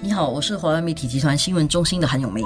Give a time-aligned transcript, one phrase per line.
[0.00, 2.40] 你好，我是华为媒体集团新闻中心的韩永梅。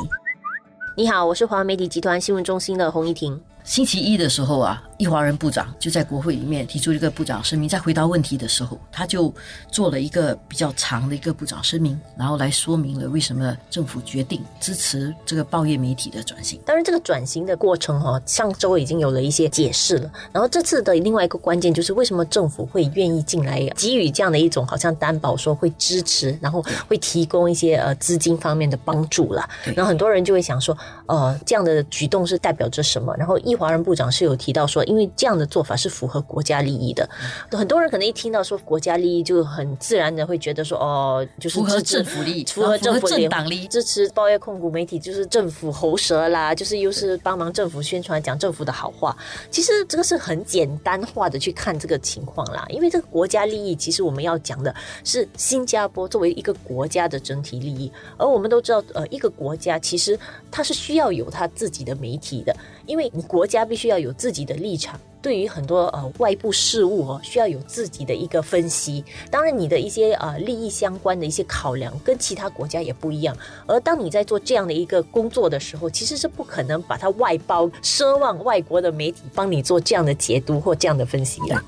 [0.97, 3.39] 你好，我是华为媒体集团新闻中心的洪一婷。
[3.63, 9.35] 星期一的时候啊，易华人部长就在国会里面提出一个部长声明，在回答问题的时候，他就
[9.69, 16.61] 做了一个比较长的一个部长声明，然后来说明了为什么政府决定支持这个报业媒体的转型。
[16.65, 20.09] 当然，这个转型的过程哈，上周已经有了一些解释了。
[20.31, 29.51] 然后这次的另外一个关键就是为什么政府会愿意进来给予这样的一种好像担保，说会支持，然后会提供一些呃资金方面的帮助了。
[29.75, 33.13] 然后很多人就会想说，呃，这样的举动是代表着什么？
[33.17, 37.09] 然后易华人部长是有提到说，因为这样的做法是符合国家利益的。
[37.51, 49.17] 很多人可能一听到说国家利益，就很自然的会觉得说，哦，就是符合政府利益，符合政府政党利益，支持报业控股媒体，就是政府喉舌啦，就是又是帮忙政府宣传，讲政府的好话。
[49.51, 54.75] 其实这个是很简单化的去看这个情况啦，因为这个国家利益，其实我们要讲的
[55.05, 57.91] 是新加坡作为一个国家的整体利益。
[58.19, 60.19] 而我们都知道，呃，一个国家其实
[60.51, 62.55] 它是需要有它自己的媒体的。
[62.87, 69.05] 因为你国家必须要有自己的立场，对于很多呃外部事物哦，需要有自己的一个分析。
[69.31, 73.37] 当然，你的一些呃利益相关的一些考量跟其他国家也不一样。
[73.67, 81.63] 而当你在做这样的一个工作的时候，其实是不可能把它外包，奢望外国的媒体帮你做这样的解读或这样的分析的。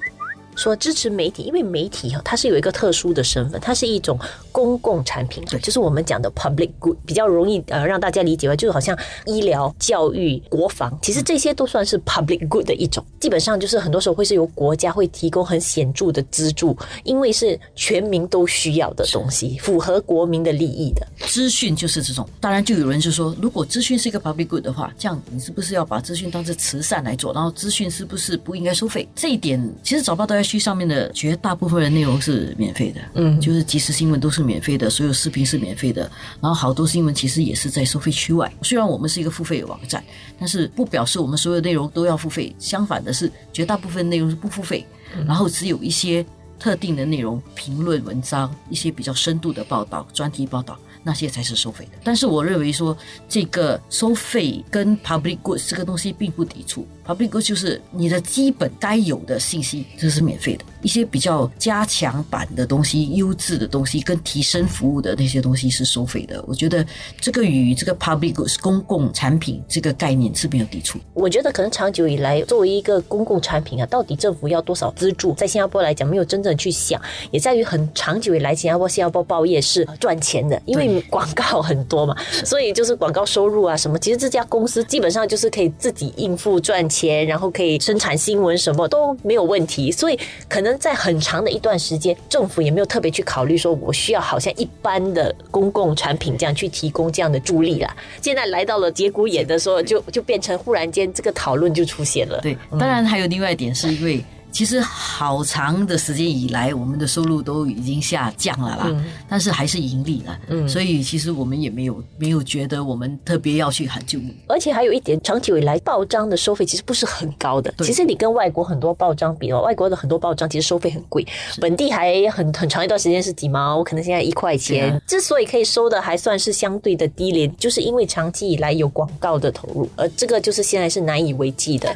[0.56, 4.18] 说支持媒体，因为媒体哈，它是有一个特殊的身份，它是一种
[4.52, 8.96] 公共产品，就是我们讲的 public good，比较容易呃让大家理解吧，就好像
[9.26, 13.04] 医疗、教育、国防，其实这些都算是 public good 的一种。
[13.18, 21.04] 基本上就是很多时候会是由国家会提供很显著的资助，因为是全民都需要的东西，符合国民的利益的。
[21.26, 27.32] 资讯就是这种，当然就有人就说，如果资讯是一个 public good 的话，这样你是不是要把资讯当成慈善来做？
[27.32, 29.08] 然后资讯是不是不应该收费？
[29.16, 30.43] 这一点其实早报大家。
[30.44, 36.02] 区上面的绝大部分的内容是免费的，嗯，就是即时新闻都是免费的，所有视频是免费的，
[36.40, 38.52] 然后好多新闻其实也是在收费区外。
[38.62, 40.04] 虽然我们是一个付费网站，
[40.38, 42.54] 但是不表示我们所有内容都要付费。
[42.58, 44.86] 相反的是，绝大部分内容是不付费，
[45.26, 46.24] 然后只有一些
[46.58, 50.78] 特定的内容，评论文章，一些比较深度的报道、专题报道。
[51.06, 52.96] 那些才是收费的，但是我认为说
[53.28, 60.64] 这个收费跟 public goods 这个东西并不抵触，public Good 就是你的基本该有的信息，这是免费的。
[60.82, 66.44] 一些比较加强版的东西、优质的东西跟提升服务的那些东西是收费的。
[66.46, 66.84] 我觉得
[67.18, 70.98] 这个与这个 public Good 公共产品这个概念是没有抵触。
[71.14, 77.00] 我觉得可能长久以来，作为一个公共产品啊，到底政府要多少资助，在新加坡来讲没有真正去想，
[77.30, 80.94] 也在于很长久以来，新加坡新加坡报业是赚钱的，因为。
[81.10, 86.88] 广告很多嘛，所以就是广告收入啊什么，其实这家公司基本上就是可以自己应付赚，
[87.26, 89.90] 然后可以生产新闻，什么都没有问题。
[89.90, 90.18] 所以
[90.48, 97.96] 可能在很长的一段时间，政府也没有特别去考虑说，我需要好像一般的公共产品这样去提供这样的助力啦。
[98.22, 102.38] 现在来到了节骨眼的时候，就就变成忽然间这个讨论就出现了。
[102.40, 104.24] 对，当然还有另外一点是因为。
[104.54, 114.32] 其实好长的时间以来，我们的收入都已经下降了啦，但是还是盈利了，嗯，所以其实我们也没有没有觉得我们特别要去喊救命。
[114.46, 117.74] 而且还有一点，长久以来报章的收费其实不是很高的。
[117.80, 121.26] 其实你跟外国很多报章比哦，外国的很多报章其实收费很贵，
[121.60, 125.02] 本地还很很长一段时间是几毛，可能现在一块钱。
[125.04, 131.92] 之所以可以收的还算是相对的低廉，就是因为长期以来有广告的投入，而这个就是现在是难以为继的。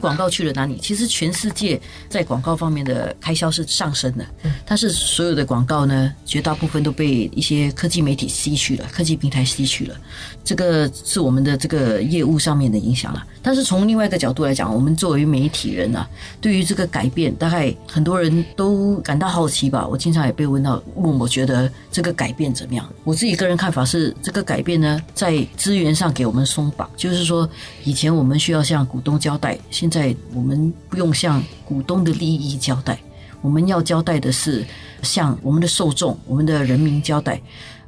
[0.00, 0.78] 广告去了哪里？
[0.80, 4.24] 其实全世界在广告方面的开销是上升的，
[4.64, 9.96] 但是所有的广告呢，绝大部分都被一些科技媒体吸取了，科技平台吸取了。
[10.44, 13.24] 这个是我们的这个业务上面的影响了。
[13.42, 16.08] 但是从另外一个角度来讲，我们作为媒体人啊，
[16.40, 19.86] 对于这个改变，大概很多人都感到好奇吧。
[19.86, 22.88] 我经常也被问到，问我觉得这个改变怎么样？
[23.04, 27.48] 我自己个人看法是，这个改变呢，在资源上给我们松绑，就是说
[27.84, 32.98] 以前我们需要向股东交代，现在我们不用向股东的利益交代，
[33.40, 34.64] 我们要交代的是
[35.02, 37.40] 向我们的受众、我们的人民交代。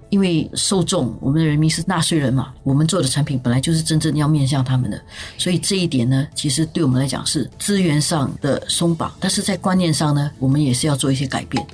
[0.09, 5.01] 因为受众，我们的人民是纳税人嘛，我们做的产品本来就是真正要面向他们的，
[5.39, 11.65] 所以这一点呢，其实对我们来讲是资源上的松绑，但是在观念上呢，我们也是要做一些改变。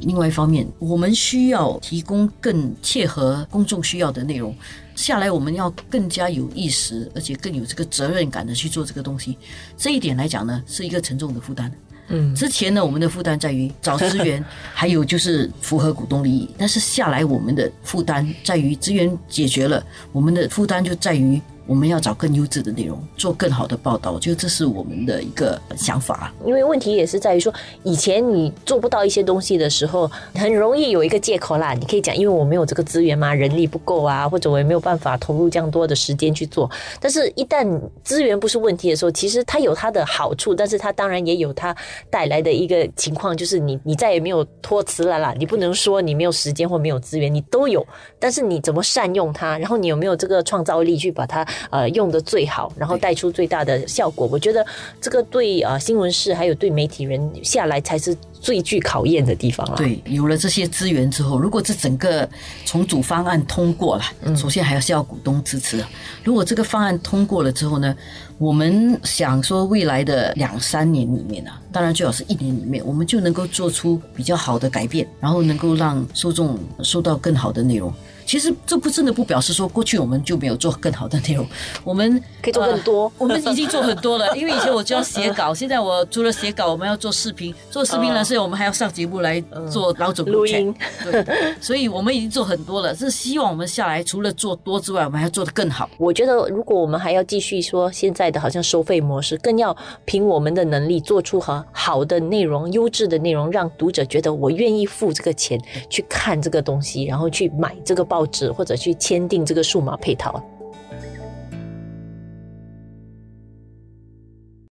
[0.00, 4.54] 另外一方面，我们需要提供更切合公众需要的内容。
[4.94, 9.36] 下来，我们要更加有意识，而且更有这个责任感的去做这个东西。
[9.76, 11.72] 这一点来讲呢，是一个沉重的负担。
[12.08, 16.48] 嗯，之前呢，我们的负担在于找资源，还有就是符合股东利益。
[16.56, 24.10] 但是下来，我们的负担在于资源解决了，我们的负担就在于我们要找更优质的内容，做更好的报道。
[24.10, 26.32] 我觉得这是我们的一个想法。
[26.46, 31.74] 因为问题也是在于说，以前你做不到一些东西的时候，很容易有一个借口啦。
[31.74, 36.70] 你可以讲，因为我没有这个资源嘛，人力不够啊，或者我也没有办法投入这样多的时间去做。
[36.98, 37.68] 但是，一旦
[38.02, 41.76] 资源不是问题的时候，其实它有它的好处，但是它当然也有它
[42.08, 45.34] 带来的一个情况，就是你你再也没有托词了啦。
[45.38, 47.86] 你不能说你没有时间或没有资源，你都有，
[48.18, 54.28] 但是你怎么善用它，然后你有没有这个创造力去把它呃用的最好，然后带出最大的效果？
[54.30, 54.64] 我觉得
[55.00, 58.16] 这个对呃新闻室还有对媒体人下来才是。
[58.40, 59.74] 最具考验的地方了。
[59.76, 62.26] 对，有了这些资源之后，如果这整个
[62.64, 65.84] 重组方案通过了，首先还是要股东支持。
[66.22, 67.92] 如果这个方案通过了之后呢，
[68.38, 77.92] 我们想说未来的两三年里面啊，当然最好是一年里面，我们就能够做出比较好的改变，然后能够让受众收到更好的内容。
[78.28, 81.46] 其实这不真的不表示说过去我们就没有做更好的内容，
[81.82, 83.10] 我们可以做更多。
[83.16, 89.42] 我们已经做很多了，因为以前我就要写稿，现在我除了写稿，我们要做视频，做视频呢， 所以我们还要上节目来
[89.72, 90.74] 做老总录音。
[91.02, 91.24] 对，
[91.58, 95.88] 所以我们已经做很多了，是希望我们下来除了做多之外，我们还要做得更好。
[95.96, 105.58] 我觉得如果我们还要继续说现在的好像收费模式，更要凭我们的能力做出和好的内容、优质的内容，让读者觉得我愿意付这个钱
[105.88, 108.17] 去看这个东西，然后去买这个报。
[108.18, 110.42] 报纸或者去签订这个数码配套。